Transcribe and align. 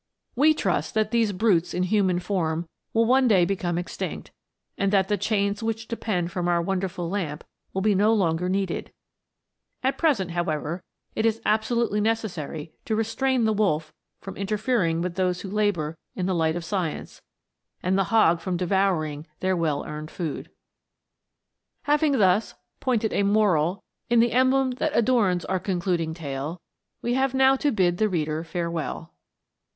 We 0.35 0.55
trust 0.55 0.95
that 0.95 1.11
these 1.11 1.31
brutes 1.31 1.75
in 1.75 1.83
human 1.83 2.17
form 2.17 2.67
will 2.91 3.05
one 3.05 3.27
day 3.27 3.45
become 3.45 3.77
extinct, 3.77 4.31
and 4.75 4.91
that 4.91 5.09
the 5.09 5.15
chains 5.17 5.61
which 5.61 5.87
depend 5.87 6.31
from 6.31 6.47
our 6.47 6.59
wonderful 6.59 7.07
lamp 7.07 7.43
will 7.71 7.83
be 7.83 7.93
no 7.93 8.11
longer 8.11 8.49
needed; 8.49 8.91
at 9.83 9.99
present, 9.99 10.31
however, 10.31 10.81
it 11.15 11.23
is 11.23 11.39
absolutely 11.45 12.01
neces 12.01 12.31
sary 12.31 12.73
to 12.85 12.95
restrain 12.95 13.45
the 13.45 13.53
wolf 13.53 13.93
from 14.21 14.35
interfering 14.37 15.03
with 15.03 15.13
those 15.17 15.41
who 15.41 15.49
labour 15.51 15.99
in 16.15 16.25
the 16.25 16.33
light 16.33 16.55
of 16.55 16.65
science, 16.65 17.21
and 17.83 17.95
the 17.95 18.05
hog 18.05 18.39
from 18.41 18.57
devouring 18.57 19.27
their 19.39 19.55
well 19.55 19.85
earned 19.85 20.09
food. 20.09 20.49
Having 21.83 22.17
thus 22.17 22.55
"pointed 22.79 23.13
a 23.13 23.21
moral" 23.21 23.83
in 24.09 24.19
the 24.19 24.31
emblem 24.31 24.71
that" 24.79 24.93
adorns 24.97 25.45
our 25.45 25.59
concluding 25.59 26.15
tale," 26.15 26.59
we 27.03 27.13
have 27.13 27.35
now 27.35 27.55
to 27.55 27.71
bid 27.71 27.99
the 27.99 28.09
reader 28.09 28.43
farewell. 28.43 29.13